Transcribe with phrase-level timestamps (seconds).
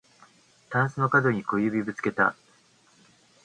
[0.71, 2.35] たんすのかどに小指ぶつけた